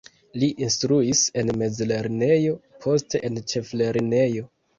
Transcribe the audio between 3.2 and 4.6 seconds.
en ĉeflernejo.